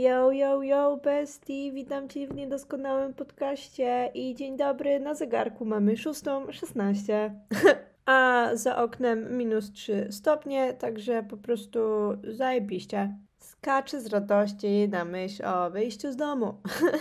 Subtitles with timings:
[0.00, 5.94] Yo, yo, yo, bestie, witam Cię w niedoskonałym podcaście i dzień dobry, na zegarku mamy
[5.94, 7.30] 6.16,
[8.06, 11.78] a za oknem minus 3 stopnie, także po prostu
[12.24, 13.14] zajebiście.
[13.38, 16.54] Skaczę z radości na myśl o wyjściu z domu.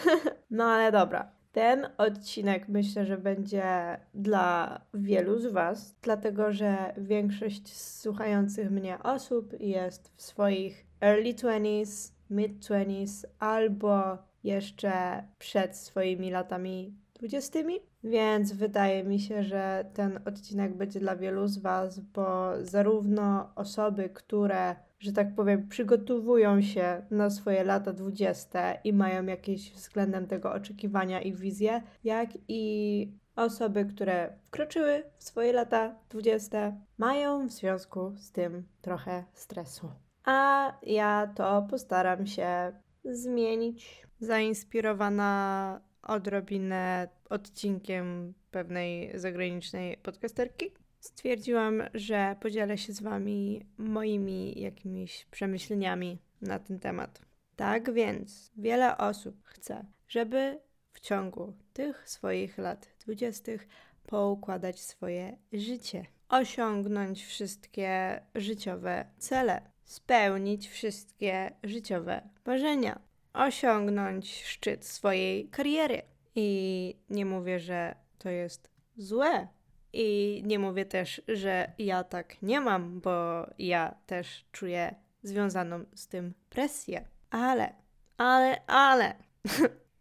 [0.52, 7.78] no ale dobra, ten odcinek myślę, że będzie dla wielu z Was, dlatego że większość
[7.78, 16.94] słuchających mnie osób jest w swoich early 20s, mid 20s albo jeszcze przed swoimi latami
[17.14, 17.60] 20,
[18.04, 24.10] więc wydaje mi się, że ten odcinek będzie dla wielu z Was, bo zarówno osoby,
[24.10, 30.54] które, że tak powiem, przygotowują się na swoje lata 20 i mają jakieś względem tego
[30.54, 38.14] oczekiwania i wizje, jak i osoby, które wkroczyły w swoje lata 20, mają w związku
[38.18, 39.90] z tym trochę stresu.
[40.26, 42.72] A ja to postaram się
[43.06, 44.08] zmienić.
[44.20, 56.22] Zainspirowana odrobinę odcinkiem pewnej zagranicznej podcasterki, stwierdziłam, że podzielę się z Wami moimi jakimiś przemyśleniami
[56.42, 57.22] na ten temat.
[57.56, 60.60] Tak więc wiele osób chce, żeby
[60.94, 63.68] w ciągu tych swoich lat dwudziestych
[64.08, 73.00] poukładać swoje życie, osiągnąć wszystkie życiowe cele, spełnić wszystkie życiowe marzenia,
[73.34, 76.02] osiągnąć szczyt swojej kariery.
[76.36, 79.48] I nie mówię, że to jest złe.
[79.94, 86.08] I nie mówię też, że ja tak nie mam, bo ja też czuję związaną z
[86.08, 87.06] tym presję.
[87.30, 87.74] Ale,
[88.18, 89.16] ale, ale.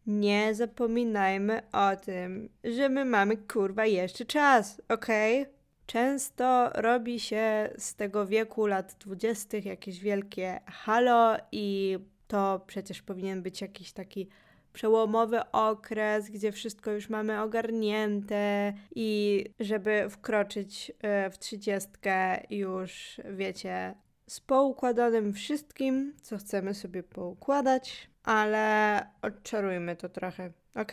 [0.07, 5.43] nie zapominajmy o tym, że my mamy kurwa jeszcze czas, okej?
[5.43, 5.58] Okay?
[5.89, 13.43] Często robi się z tego wieku lat dwudziestych jakieś wielkie halo i to przecież powinien
[13.43, 14.29] być jakiś taki
[14.73, 23.95] przełomowy okres, gdzie wszystko już mamy ogarnięte i żeby wkroczyć e, w trzydziestkę już, wiecie,
[24.27, 30.93] z poukładanym wszystkim, co chcemy sobie poukładać, ale odczarujmy to trochę, ok?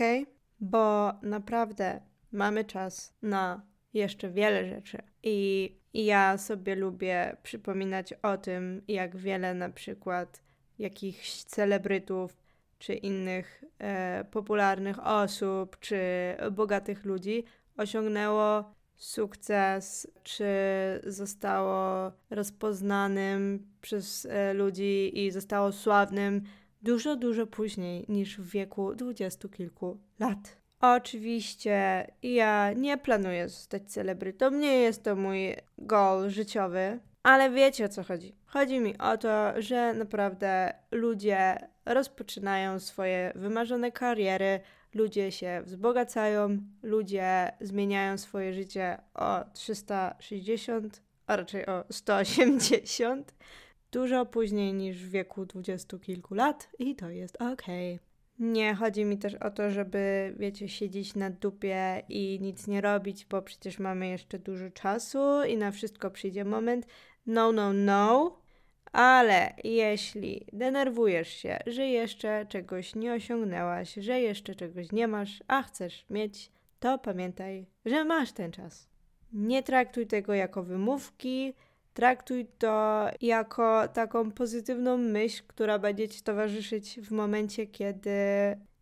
[0.60, 2.02] Bo naprawdę
[2.32, 4.98] mamy czas na jeszcze wiele rzeczy.
[5.24, 10.44] I, ja sobie lubię przypominać o tym, jak wiele na przykład
[10.80, 12.38] jakichś celebrytów
[12.80, 16.00] czy innych e, popularnych osób, czy
[16.52, 17.44] bogatych ludzi
[17.78, 20.46] osiągnęło sukces, czy
[21.04, 26.42] zostało rozpoznanym przez e, ludzi i zostało sławnym
[26.82, 30.65] dużo, dużo później niż w wieku dwudziestu kilku lat.
[30.80, 37.90] Oczywiście ja nie planuję zostać celebrytą, nie jest to mój goal życiowy, ale wiecie o
[37.90, 38.36] co chodzi.
[38.46, 44.60] Chodzi mi o to, że naprawdę ludzie rozpoczynają swoje wymarzone kariery,
[44.94, 53.36] ludzie się wzbogacają, ludzie zmieniają swoje życie o 360, a raczej o 180,
[53.92, 57.96] dużo później niż w wieku dwudziestu kilku lat i to jest okej.
[57.96, 58.15] Okay.
[58.40, 63.26] Nie chodzi mi też o to, żeby, wiecie, siedzieć na dupie i nic nie robić,
[63.26, 66.88] bo przecież mamy jeszcze dużo czasu i na wszystko przyjdzie moment.
[67.26, 68.38] No, no, no.
[68.92, 75.64] Ale jeśli denerwujesz się, że jeszcze czegoś nie osiągnęłaś, że jeszcze czegoś nie masz, a
[75.64, 78.90] chcesz mieć, to pamiętaj, że masz ten czas.
[79.34, 81.54] Nie traktuj tego jako wymówki,
[81.96, 88.10] traktuj to jako taką pozytywną myśl, która będzie ci towarzyszyć w momencie, kiedy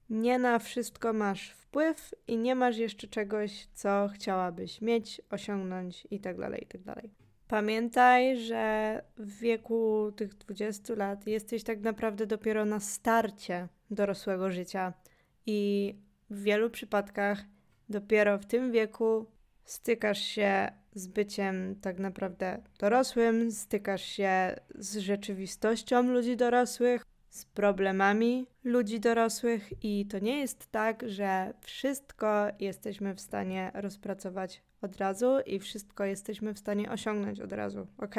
[0.10, 6.50] nie na wszystko masz wpływ i nie masz jeszcze czegoś, co chciałabyś mieć, osiągnąć itd.
[6.52, 6.94] Tak itd.
[6.96, 7.06] Tak
[7.48, 14.94] Pamiętaj, że w wieku tych 20 lat jesteś tak naprawdę dopiero na starcie dorosłego życia
[15.46, 15.94] i
[16.30, 17.44] w wielu przypadkach
[17.90, 19.26] dopiero w tym wieku
[19.66, 28.48] stykasz się z byciem tak naprawdę dorosłym, stykasz się z rzeczywistością ludzi dorosłych, z problemami
[28.64, 35.40] ludzi dorosłych, i to nie jest tak, że wszystko jesteśmy w stanie rozpracować od razu
[35.46, 38.16] i wszystko jesteśmy w stanie osiągnąć od razu, ok?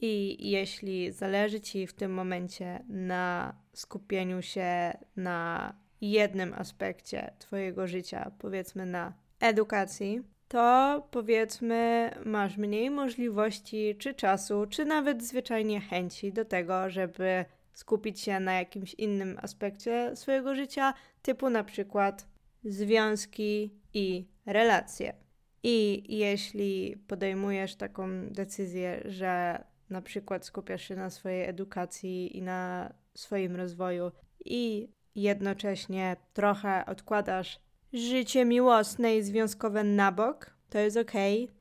[0.00, 8.30] I jeśli zależy Ci w tym momencie na skupieniu się na jednym aspekcie Twojego życia,
[8.38, 10.22] powiedzmy na edukacji,
[10.54, 18.20] to powiedzmy masz mniej możliwości, czy czasu, czy nawet zwyczajnie chęci do tego, żeby skupić
[18.20, 22.26] się na jakimś innym aspekcie swojego życia, typu na przykład
[22.64, 25.14] związki i relacje.
[25.62, 32.92] I jeśli podejmujesz taką decyzję, że na przykład skupiasz się na swojej edukacji i na
[33.14, 34.12] swoim rozwoju
[34.44, 37.60] i jednocześnie trochę odkładasz
[37.94, 41.12] życie miłosne i związkowe na bok, to jest ok.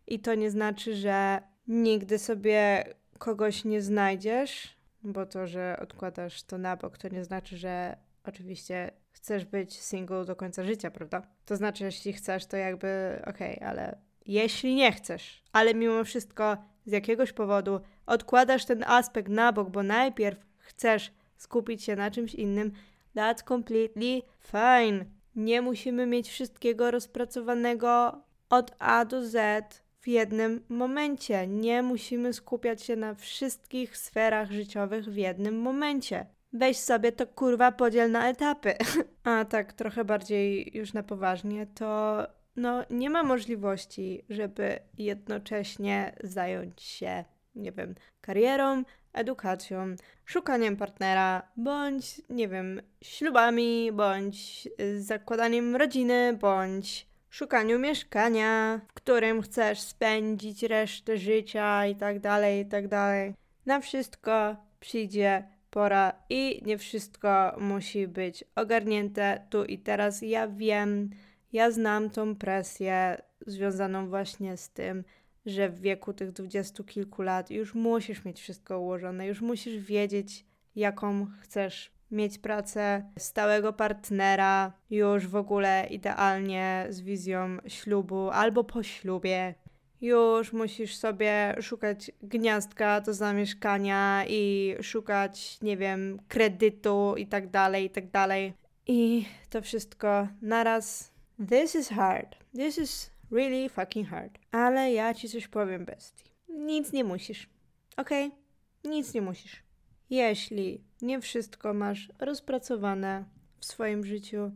[0.08, 2.84] I to nie znaczy, że nigdy sobie
[3.18, 8.92] kogoś nie znajdziesz, bo to, że odkładasz to na bok, to nie znaczy, że oczywiście
[9.12, 11.22] chcesz być single do końca życia, prawda?
[11.46, 16.58] To znaczy, jeśli chcesz, to jakby okej, okay, ale jeśli nie chcesz, ale mimo wszystko
[16.86, 22.36] z jakiegoś powodu odkładasz ten aspekt na bok, bo najpierw chcesz skupić się na czymś
[22.36, 22.72] innym,
[23.16, 25.06] that's completely fine.
[25.36, 31.48] Nie musimy mieć wszystkiego rozpracowanego od A do Z w jednym momencie.
[31.48, 36.26] Nie musimy skupiać się na wszystkich sferach życiowych w jednym momencie.
[36.54, 38.74] Weź sobie to kurwa podziel na etapy.
[39.24, 42.18] A tak trochę bardziej już na poważnie, to
[42.56, 48.84] no nie ma możliwości, żeby jednocześnie zająć się, nie wiem, karierą,
[49.14, 49.96] edukacją,
[50.26, 59.42] szukaniem partnera, bądź, nie wiem, ślubami, bądź y, zakładaniem rodziny, bądź szukaniu mieszkania, w którym
[59.42, 63.34] chcesz spędzić resztę życia i tak dalej, i tak dalej.
[63.66, 70.22] Na wszystko przyjdzie pora i nie wszystko musi być ogarnięte tu i teraz.
[70.22, 71.10] Ja wiem,
[71.54, 75.04] ja znam tą presję związaną właśnie z tym,
[75.46, 80.46] że w wieku tych dwudziestu kilku lat już musisz mieć wszystko ułożone, już musisz wiedzieć,
[80.76, 88.84] jaką chcesz mieć pracę, stałego partnera, już w ogóle idealnie z wizją ślubu albo po
[88.84, 89.56] ślubie.
[90.02, 97.86] Już musisz sobie szukać gniazdka do zamieszkania i szukać, nie wiem, kredytu i tak dalej,
[97.86, 98.54] i tak dalej.
[98.88, 101.14] I to wszystko naraz.
[101.50, 102.36] This is hard.
[102.56, 104.40] This is really fucking hard.
[104.52, 106.24] Ale ja ci coś powiem, bestii.
[106.50, 107.50] Nic nie musisz.
[107.98, 108.28] Okej?
[108.28, 108.92] Okay?
[108.92, 109.64] Nic nie musisz.
[110.10, 113.26] Jeśli nie wszystko masz rozpracowane
[113.60, 114.52] w swoim życiu,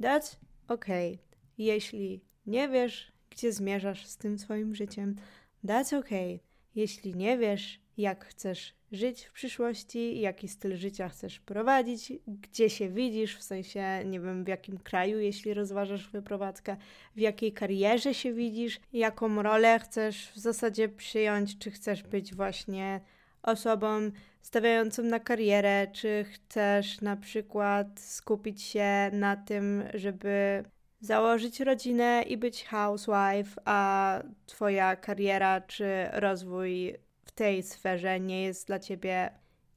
[0.00, 0.36] that's
[0.68, 1.18] okay.
[1.58, 5.16] Jeśli nie wiesz, gdzie zmierzasz z tym swoim życiem,
[5.64, 6.40] that's okay.
[6.74, 12.88] Jeśli nie wiesz, jak chcesz żyć w przyszłości, jaki styl życia chcesz prowadzić, gdzie się
[12.88, 16.76] widzisz, w sensie nie wiem w jakim kraju, jeśli rozważasz wyprowadzkę,
[17.16, 23.00] w jakiej karierze się widzisz, jaką rolę chcesz w zasadzie przyjąć, czy chcesz być właśnie
[23.42, 24.10] osobą
[24.42, 30.64] stawiającą na karierę, czy chcesz na przykład skupić się na tym, żeby
[31.00, 36.94] założyć rodzinę i być housewife, a twoja kariera czy rozwój
[37.36, 39.30] tej sferze nie jest dla ciebie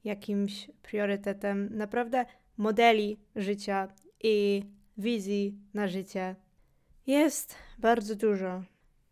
[0.04, 1.68] jakimś priorytetem.
[1.76, 2.26] Naprawdę
[2.56, 3.88] modeli życia
[4.22, 4.64] i
[4.98, 6.36] wizji na życie
[7.06, 8.62] jest bardzo dużo.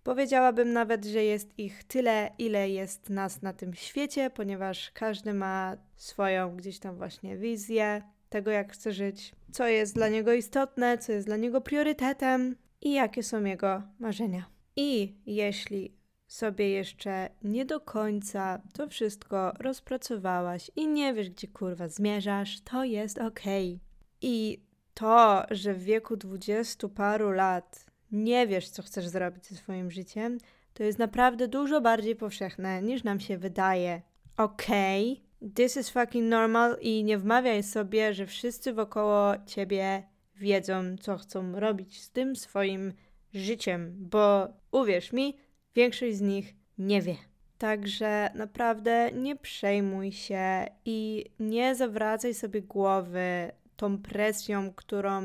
[0.02, 5.76] Powiedziałabym nawet, że jest ich tyle, ile jest nas na tym świecie, ponieważ każdy ma
[5.96, 11.12] swoją gdzieś tam właśnie wizję tego, jak chce żyć, co jest dla niego istotne, co
[11.12, 14.50] jest dla niego priorytetem i jakie są jego marzenia.
[14.76, 15.97] I jeśli
[16.28, 22.84] sobie jeszcze nie do końca to wszystko rozpracowałaś i nie wiesz, gdzie kurwa zmierzasz, to
[22.84, 23.74] jest okej.
[23.74, 23.80] Okay.
[24.20, 24.62] I
[24.94, 30.38] to, że w wieku dwudziestu paru lat nie wiesz, co chcesz zrobić ze swoim życiem,
[30.74, 34.02] to jest naprawdę dużo bardziej powszechne niż nam się wydaje.
[34.36, 40.02] Okej, okay, this is fucking normal i nie wmawiaj sobie, że wszyscy wokoło ciebie
[40.36, 42.92] wiedzą, co chcą robić z tym swoim
[43.34, 45.36] życiem, bo uwierz mi,
[45.78, 47.16] większość z nich nie wie.
[47.58, 55.22] Także naprawdę nie przejmuj się i nie zawracaj sobie głowy tą presją, którą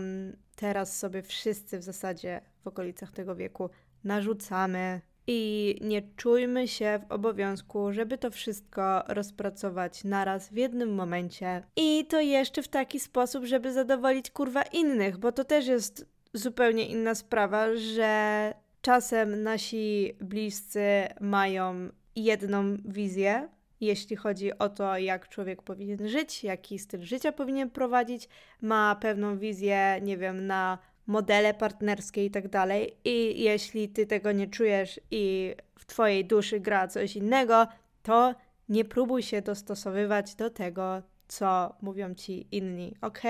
[0.55, 3.69] teraz sobie wszyscy w zasadzie w okolicach tego wieku
[4.03, 11.63] narzucamy i nie czujmy się w obowiązku, żeby to wszystko rozpracować naraz w jednym momencie.
[11.75, 16.88] I to jeszcze w taki sposób, żeby zadowolić kurwa innych, bo to też jest zupełnie
[16.88, 23.49] inna sprawa, że czasem nasi bliscy mają jedną wizję,
[23.81, 28.29] jeśli chodzi o to, jak człowiek powinien żyć, jaki styl życia powinien prowadzić,
[28.61, 32.97] ma pewną wizję, nie wiem, na modele partnerskie i tak dalej.
[33.05, 37.67] I jeśli ty tego nie czujesz i w twojej duszy gra coś innego,
[38.01, 38.35] to
[38.69, 43.21] nie próbuj się dostosowywać do tego, co mówią ci inni, ok?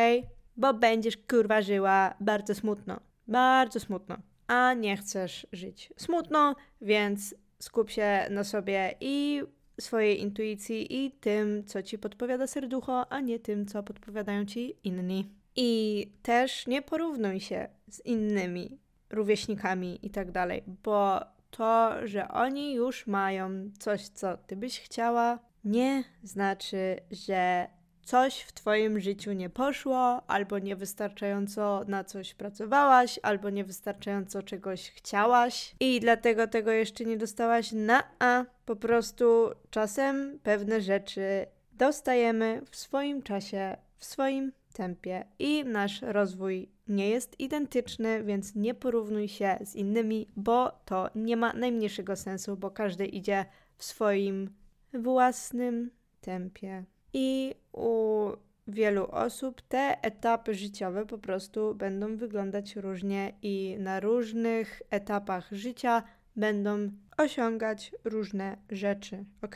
[0.57, 2.99] Bo będziesz kurwa żyła bardzo smutno.
[3.27, 4.32] Bardzo smutno.
[4.47, 9.41] A nie chcesz żyć smutno, więc skup się na sobie i
[9.81, 15.29] swojej intuicji i tym, co ci podpowiada serducho, a nie tym, co podpowiadają ci inni.
[15.55, 18.77] I też nie porównuj się z innymi
[19.09, 21.19] rówieśnikami i tak dalej, bo
[21.51, 27.67] to, że oni już mają coś, co ty byś chciała, nie znaczy, że
[28.03, 35.75] coś w Twoim życiu nie poszło, albo niewystarczająco na coś pracowałaś, albo niewystarczająco czegoś chciałaś
[35.79, 38.45] i dlatego tego jeszcze nie dostałaś na A.
[38.65, 46.69] Po prostu czasem pewne rzeczy dostajemy w swoim czasie, w swoim tempie i nasz rozwój
[46.87, 52.57] nie jest identyczny, więc nie porównuj się z innymi, bo to nie ma najmniejszego sensu,
[52.57, 53.45] bo każdy idzie
[53.77, 54.49] w swoim
[54.93, 55.91] własnym
[56.21, 56.83] tempie.
[57.13, 58.27] I u
[58.67, 66.03] wielu osób te etapy życiowe po prostu będą wyglądać różnie i na różnych etapach życia
[66.35, 69.55] będą osiągać różne rzeczy, ok?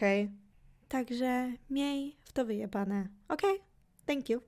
[0.88, 3.42] Także miej w to wyjebane, ok?
[4.06, 4.42] Thank you.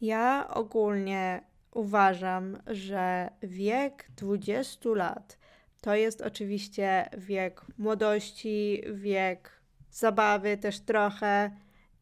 [0.00, 5.38] Ja ogólnie uważam, że wiek 20 lat
[5.80, 11.50] to jest oczywiście wiek młodości, wiek zabawy też trochę.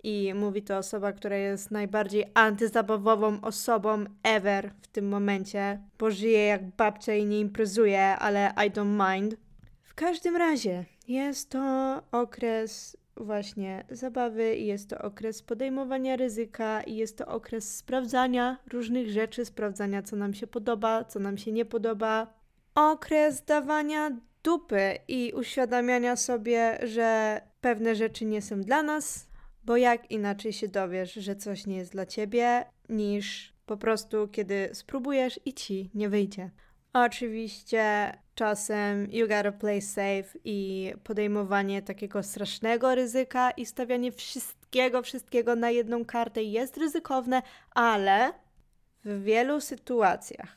[0.02, 6.46] I mówi to osoba, która jest najbardziej antyzabawową osobą ever w tym momencie, bo żyje
[6.46, 9.36] jak babcia i nie imprezuje, ale I don't mind.
[9.82, 17.26] W każdym razie jest to okres właśnie zabawy jest to okres podejmowania ryzyka jest to
[17.26, 22.34] okres sprawdzania różnych rzeczy, sprawdzania co nam się podoba, co nam się nie podoba.
[22.74, 24.10] Okres dawania
[24.44, 29.27] dupy i uświadamiania sobie, że pewne rzeczy nie są dla nas,
[29.68, 34.70] bo jak inaczej się dowiesz, że coś nie jest dla ciebie, niż po prostu kiedy
[34.72, 36.50] spróbujesz i ci nie wyjdzie.
[36.92, 45.56] Oczywiście czasem you gotta play safe i podejmowanie takiego strasznego ryzyka i stawianie wszystkiego, wszystkiego
[45.56, 48.32] na jedną kartę jest ryzykowne, ale
[49.04, 50.56] w wielu sytuacjach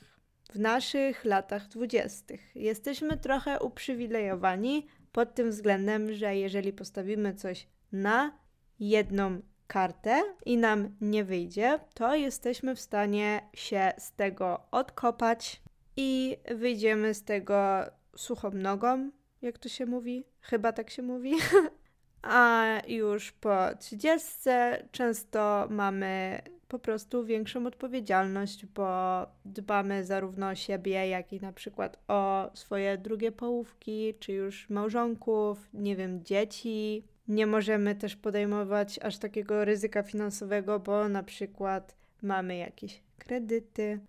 [0.53, 8.40] w naszych latach dwudziestych jesteśmy trochę uprzywilejowani pod tym względem, że jeżeli postawimy coś na
[8.81, 15.61] jedną kartę i nam nie wyjdzie, to jesteśmy w stanie się z tego odkopać
[15.97, 17.83] i wyjdziemy z tego
[18.15, 19.11] suchą nogą,
[19.41, 20.25] jak to się mówi?
[20.41, 21.33] Chyba tak się mówi.
[22.21, 24.39] A już po 30
[24.91, 31.99] często mamy po prostu większą odpowiedzialność, bo dbamy zarówno o siebie, jak i na przykład
[32.07, 37.03] o swoje drugie połówki, czy już małżonków, nie wiem, dzieci.
[37.31, 43.99] Nie możemy też podejmować aż takiego ryzyka finansowego, bo na przykład mamy jakieś kredyty.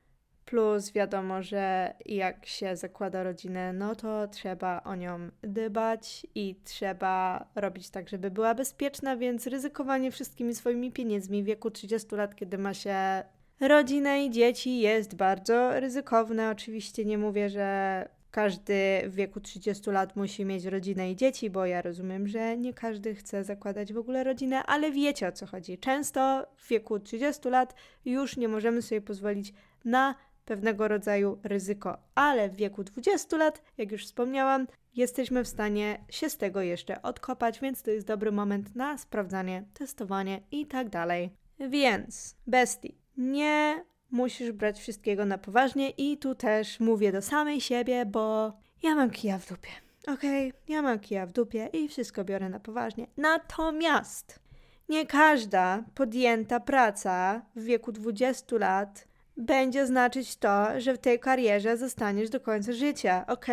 [0.45, 7.47] Plus wiadomo, że jak się zakłada rodzinę, no to trzeba o nią dbać i trzeba
[7.55, 12.59] robić tak, żeby była bezpieczna, więc ryzykowanie wszystkimi swoimi pieniędzmi w wieku 30 lat, kiedy
[12.59, 13.23] ma się
[13.61, 16.51] rodzinę i dzieci, jest bardzo ryzykowne.
[16.51, 21.67] Oczywiście nie mówię, że każdy w wieku 30 lat musi mieć rodzinę i dzieci, bo
[21.67, 25.79] ja rozumiem, że nie każdy chce zakładać w ogóle rodzinę, ale wiecie o co chodzi.
[25.79, 27.75] Często w wieku 30 lat
[28.05, 33.93] już nie możemy sobie pozwolić na pewnego rodzaju ryzyko, ale w wieku 20 lat, jak
[33.93, 38.77] już wspomniałam, jesteśmy w stanie się z tego jeszcze odkopać, więc to jest dobry moment
[38.77, 41.31] na sprawdzanie, testowanie i tak dalej.
[41.59, 48.07] Więc, bestii, nie musisz brać wszystkiego na poważnie i tu też mówię do samej siebie,
[48.07, 48.53] bo
[48.83, 49.71] ja mam kija w dupie.
[50.07, 50.63] Okej, okay?
[50.69, 53.07] ja mam kija w dupie i wszystko biorę na poważnie.
[53.17, 54.41] Natomiast
[54.89, 61.77] nie każda podjęta praca w wieku 20 lat będzie znaczyć to, że w tej karierze
[61.77, 63.47] zostaniesz do końca życia, ok?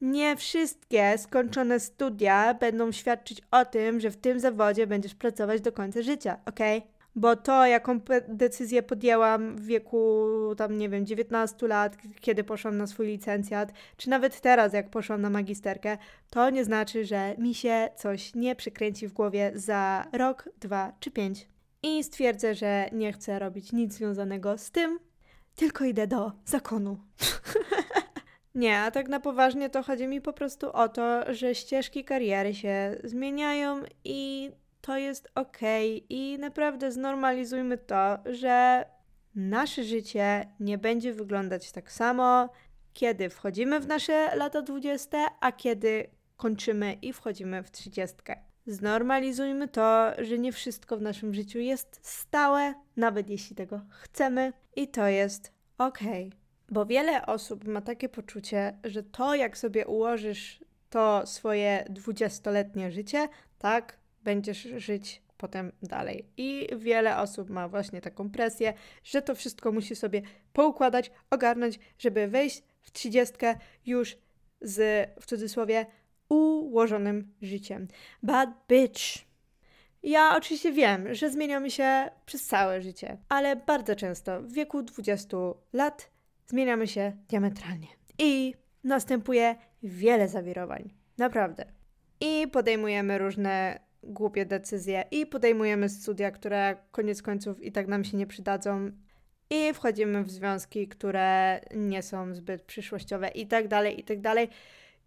[0.00, 5.72] Nie wszystkie skończone studia będą świadczyć o tym, że w tym zawodzie będziesz pracować do
[5.72, 6.60] końca życia, ok?
[7.20, 12.86] Bo to, jaką decyzję podjęłam w wieku tam, nie wiem, 19 lat, kiedy poszłam na
[12.86, 15.98] swój licencjat, czy nawet teraz, jak poszłam na magisterkę,
[16.30, 21.10] to nie znaczy, że mi się coś nie przykręci w głowie za rok, dwa czy
[21.10, 21.48] pięć
[21.82, 24.98] i stwierdzę, że nie chcę robić nic związanego z tym,
[25.56, 27.00] tylko idę do zakonu.
[28.54, 32.54] nie, a tak na poważnie to chodzi mi po prostu o to, że ścieżki kariery
[32.54, 34.50] się zmieniają i
[34.80, 35.58] to jest ok.
[36.08, 38.84] I naprawdę znormalizujmy to, że
[39.34, 42.48] nasze życie nie będzie wyglądać tak samo,
[42.92, 46.06] kiedy wchodzimy w nasze lata 20, a kiedy
[46.36, 48.16] kończymy i wchodzimy w 30.
[48.66, 54.88] Znormalizujmy to, że nie wszystko w naszym życiu jest stałe, nawet jeśli tego chcemy, i
[54.88, 55.98] to jest ok.
[56.68, 63.28] Bo wiele osób ma takie poczucie, że to, jak sobie ułożysz to swoje dwudziestoletnie życie,
[63.58, 66.24] tak będziesz żyć potem dalej.
[66.36, 68.74] I wiele osób ma właśnie taką presję,
[69.04, 70.22] że to wszystko musi sobie
[70.52, 73.54] poukładać, ogarnąć, żeby wejść w trzydziestkę
[73.86, 74.16] już
[74.60, 75.86] z, w cudzysłowie,
[76.28, 77.88] ułożonym życiem.
[78.22, 79.02] Bad bitch.
[80.02, 85.36] Ja oczywiście wiem, że zmieniamy się przez całe życie, ale bardzo często w wieku 20
[85.72, 86.10] lat
[86.46, 87.86] zmieniamy się diametralnie.
[88.18, 90.90] I następuje wiele zawirowań.
[91.18, 91.64] Naprawdę.
[92.20, 98.16] I podejmujemy różne głupie decyzje, i podejmujemy studia, które koniec końców i tak nam się
[98.16, 98.90] nie przydadzą,
[99.50, 104.48] i wchodzimy w związki, które nie są zbyt przyszłościowe, i tak dalej, i tak dalej.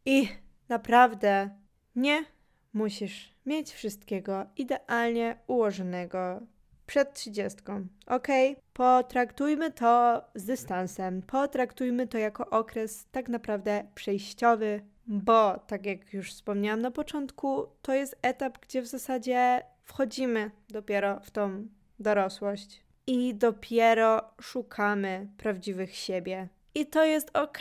[0.05, 0.27] I
[0.69, 1.49] naprawdę
[1.95, 2.25] nie
[2.73, 6.41] musisz mieć wszystkiego idealnie ułożonego
[6.85, 8.27] przed trzydziestką, ok?
[8.73, 16.31] Potraktujmy to z dystansem, potraktujmy to jako okres tak naprawdę przejściowy, bo tak jak już
[16.31, 21.67] wspomniałam na początku, to jest etap, gdzie w zasadzie wchodzimy dopiero w tą
[21.99, 26.47] dorosłość i dopiero szukamy prawdziwych siebie.
[26.75, 27.59] I to jest ok,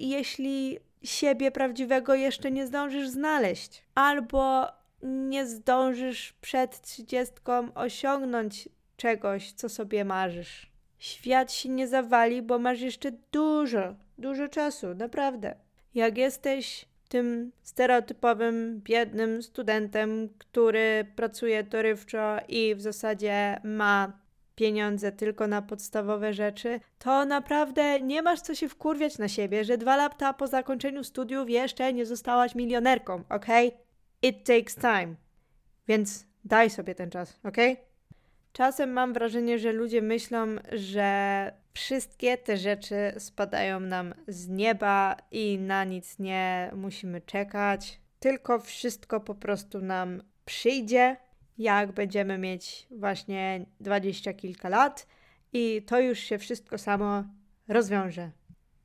[0.00, 4.66] jeśli siebie prawdziwego jeszcze nie zdążysz znaleźć, albo
[5.02, 10.70] nie zdążysz przed trzydziestką osiągnąć czegoś, co sobie marzysz.
[10.98, 15.63] Świat się nie zawali, bo masz jeszcze dużo, dużo czasu, naprawdę.
[15.94, 24.24] Jak jesteś tym stereotypowym, biednym studentem, który pracuje dorywczo i w zasadzie ma
[24.54, 29.78] pieniądze tylko na podstawowe rzeczy, to naprawdę nie masz co się wkurwiać na siebie, że
[29.78, 33.46] dwa lata po zakończeniu studiów jeszcze nie zostałaś milionerką, ok?
[34.22, 35.14] It takes time.
[35.88, 37.56] Więc daj sobie ten czas, ok?
[38.52, 45.58] Czasem mam wrażenie, że ludzie myślą, że wszystkie te rzeczy spadają nam z nieba i
[45.58, 51.16] na nic nie musimy czekać, tylko wszystko po prostu nam przyjdzie,
[51.58, 55.06] jak będziemy mieć właśnie dwadzieścia kilka lat
[55.52, 57.24] i to już się wszystko samo
[57.68, 58.30] rozwiąże.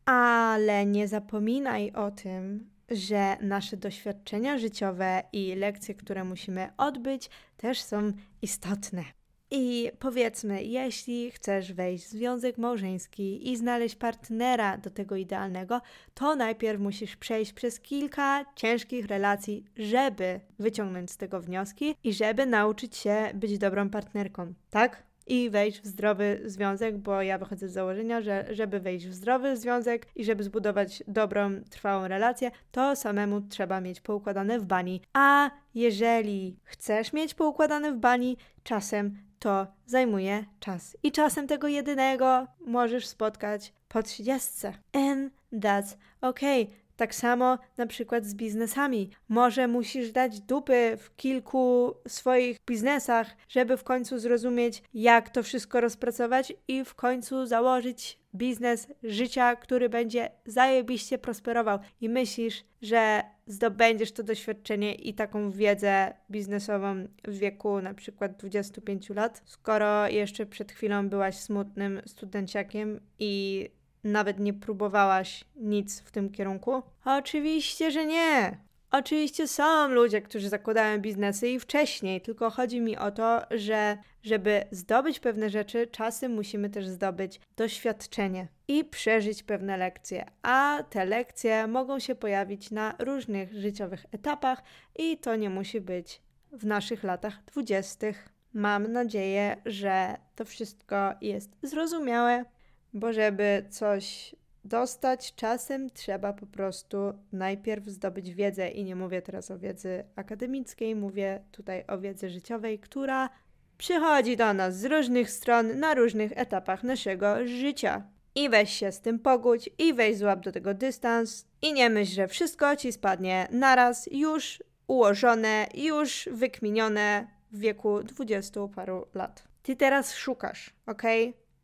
[0.06, 7.82] Ale nie zapominaj o tym, że nasze doświadczenia życiowe i lekcje, które musimy odbyć, też
[7.82, 9.19] są istotne.
[9.52, 15.82] I powiedzmy, jeśli chcesz wejść w związek małżeński i znaleźć partnera do tego idealnego,
[16.14, 22.46] to najpierw musisz przejść przez kilka ciężkich relacji, żeby wyciągnąć z tego wnioski i żeby
[22.46, 25.10] nauczyć się być dobrą partnerką, tak?
[25.30, 29.58] i wejść w zdrowy związek, bo ja wychodzę z założenia, że żeby wejść w zdrowy
[29.58, 35.02] związek i żeby zbudować dobrą, trwałą relację, to samemu trzeba mieć poukładane w bani.
[35.14, 40.98] A jeżeli chcesz mieć poukładane w bani, czasem to zajmuje czas.
[41.04, 44.68] I czasem tego jedynego możesz spotkać po 30.
[44.94, 46.68] And that's okay.
[47.00, 49.10] Tak samo na przykład z biznesami.
[49.30, 55.82] Może musisz dać dupy w kilku swoich biznesach, żeby w końcu zrozumieć, jak to wszystko
[55.82, 61.80] rozpracować i w końcu założyć biznes życia, który będzie zajebiście prosperował.
[62.02, 69.10] I myślisz, że zdobędziesz to doświadczenie i taką wiedzę biznesową w wieku na przykład 25
[69.10, 73.70] lat, skoro jeszcze przed chwilą byłaś smutnym studenciakiem i
[74.04, 76.84] nawet nie próbowałaś nic w tym kierunku?
[77.06, 78.58] Oczywiście, że nie.
[78.92, 84.64] Oczywiście są ludzie, którzy zakładają biznesy i wcześniej, tylko chodzi mi o to, że żeby
[84.72, 91.68] zdobyć pewne rzeczy, czasem musimy też zdobyć doświadczenie i przeżyć pewne lekcje, a te lekcje
[91.68, 94.64] mogą się pojawić na różnych życiowych etapach
[94.96, 98.30] i to nie musi być w naszych latach dwudziestych.
[98.54, 102.46] Mam nadzieję, że to wszystko jest zrozumiałe,
[102.94, 106.98] bo żeby coś dostać, czasem trzeba po prostu
[107.32, 112.80] najpierw zdobyć wiedzę i nie mówię teraz o wiedzy akademickiej, mówię tutaj o wiedzy życiowej,
[112.80, 113.30] która
[113.78, 118.04] przychodzi do nas z różnych stron na różnych etapach naszego życia.
[118.36, 122.14] I weź się z tym pogódź, i weź złap do tego dystans, i nie myśl,
[122.14, 129.44] że wszystko ci spadnie naraz, już ułożone, już wykminione w wieku dwudziestu paru lat.
[129.64, 131.04] Ty teraz szukasz, ok?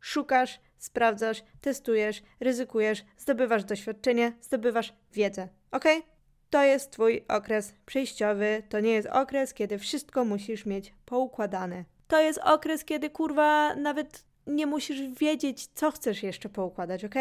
[0.00, 5.84] Szukasz, sprawdzasz, testujesz, ryzykujesz, zdobywasz doświadczenie, zdobywasz wiedzę, ok?
[6.50, 11.84] To jest Twój okres przejściowy, to nie jest okres, kiedy wszystko musisz mieć poukładane.
[12.08, 17.14] To jest okres, kiedy kurwa nawet nie musisz wiedzieć, co chcesz jeszcze poukładać, ok?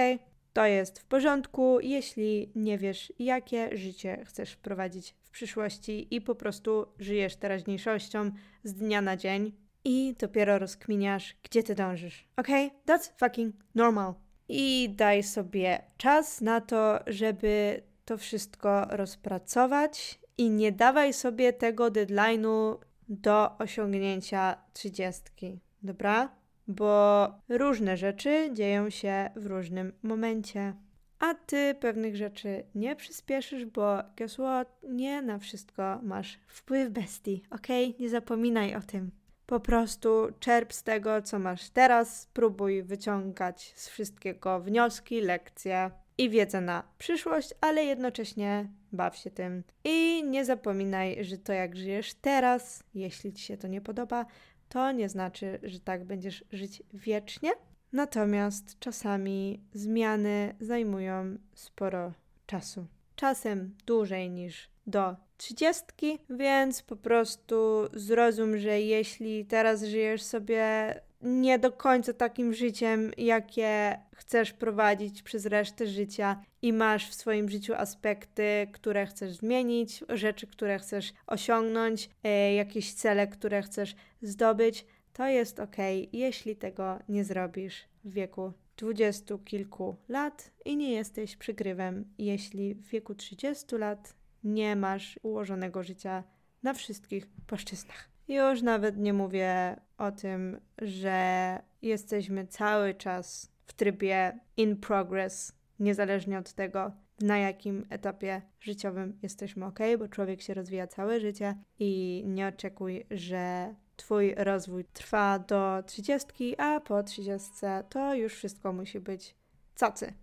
[0.53, 6.35] To jest w porządku, jeśli nie wiesz, jakie życie chcesz prowadzić w przyszłości i po
[6.35, 8.31] prostu żyjesz teraźniejszością
[8.63, 12.27] z dnia na dzień i dopiero rozkminiasz, gdzie ty dążysz.
[12.37, 12.47] Ok?
[12.87, 14.13] That's fucking normal.
[14.49, 21.87] I daj sobie czas na to, żeby to wszystko rozpracować i nie dawaj sobie tego
[21.91, 22.77] deadline'u
[23.09, 26.35] do osiągnięcia trzydziestki, dobra?
[26.67, 30.73] Bo różne rzeczy dzieją się w różnym momencie.
[31.19, 34.79] a ty pewnych rzeczy nie przyspieszysz, bo guess what?
[34.83, 37.67] Nie na wszystko masz wpływ bestii, ok?
[37.99, 39.11] Nie zapominaj o tym.
[39.45, 46.29] Po prostu czerp z tego, co masz teraz, spróbuj wyciągać z wszystkiego wnioski, lekcje i
[46.29, 49.63] wiedzę na przyszłość, ale jednocześnie baw się tym.
[49.83, 54.25] I nie zapominaj, że to jak żyjesz teraz, jeśli ci się to nie podoba,
[54.69, 57.51] to nie znaczy, że tak będziesz żyć wiecznie.
[57.93, 62.13] Natomiast czasami zmiany zajmują sporo
[62.45, 62.87] czasu.
[63.15, 67.55] Czasem dłużej niż do trzydziestki, więc po prostu
[67.93, 75.45] zrozum, że jeśli teraz żyjesz sobie nie do końca takim życiem, jakie chcesz prowadzić przez
[75.45, 82.09] resztę życia i masz w swoim życiu aspekty, które chcesz zmienić, rzeczy, które chcesz osiągnąć,
[82.23, 85.75] e, jakieś cele, które chcesz zdobyć, to jest ok,
[86.13, 92.87] jeśli tego nie zrobisz w wieku dwudziestu kilku lat i nie jesteś przygrywem, jeśli w
[92.87, 94.13] wieku 30 lat
[94.45, 96.23] nie masz ułożonego życia
[96.63, 98.09] na wszystkich płaszczyznach.
[98.27, 106.37] Już nawet nie mówię o tym, że jesteśmy cały czas w trybie in progress, niezależnie
[106.37, 112.23] od tego, na jakim etapie życiowym jesteśmy ok, bo człowiek się rozwija całe życie i
[112.25, 117.49] nie oczekuj, że Twój rozwój trwa do 30, a po 30
[117.89, 119.35] to już wszystko musi być
[119.75, 120.13] cacy.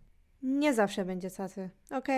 [0.42, 2.08] Nie zawsze będzie cacy, ok?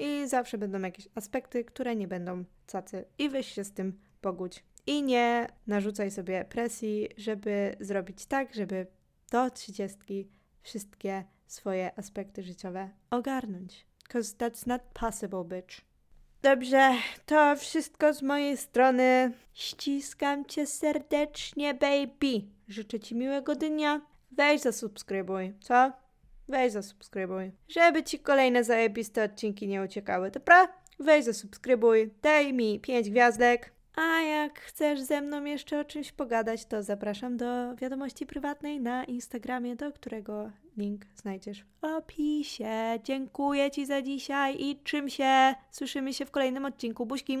[0.00, 3.04] I zawsze będą jakieś aspekty, które nie będą cacy.
[3.18, 4.64] I weź się z tym pogódź.
[4.86, 8.86] I nie narzucaj sobie presji, żeby zrobić tak, żeby
[9.30, 10.28] do 30
[10.62, 13.86] wszystkie swoje aspekty życiowe ogarnąć.
[14.04, 15.80] Because that's not possible, bitch.
[16.42, 16.92] Dobrze,
[17.26, 19.32] to wszystko z mojej strony.
[19.52, 22.42] Ściskam cię serdecznie, baby.
[22.68, 24.00] Życzę ci miłego dnia.
[24.30, 26.01] Weź zasubskrybuj, co?
[26.52, 27.52] Weź zasubskrybuj.
[27.68, 30.68] Żeby ci kolejne zajebiste odcinki nie uciekały, dobra?
[30.98, 33.72] Weź zasubskrybuj, daj mi 5 gwiazdek.
[33.96, 39.04] A jak chcesz ze mną jeszcze o czymś pogadać, to zapraszam do wiadomości prywatnej na
[39.04, 42.98] Instagramie, do którego link znajdziesz w opisie.
[43.04, 45.54] Dziękuję Ci za dzisiaj i czym się.
[45.70, 47.06] Słyszymy się w kolejnym odcinku.
[47.06, 47.38] Buźki.